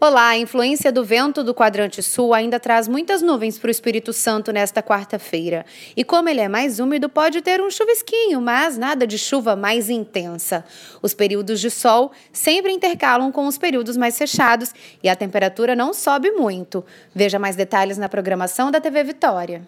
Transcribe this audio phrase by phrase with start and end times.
[0.00, 4.12] Olá, a influência do vento do quadrante sul ainda traz muitas nuvens para o Espírito
[4.12, 5.66] Santo nesta quarta-feira.
[5.96, 9.90] E como ele é mais úmido, pode ter um chuvisquinho, mas nada de chuva mais
[9.90, 10.64] intensa.
[11.02, 14.72] Os períodos de sol sempre intercalam com os períodos mais fechados
[15.02, 16.84] e a temperatura não sobe muito.
[17.12, 19.66] Veja mais detalhes na programação da TV Vitória.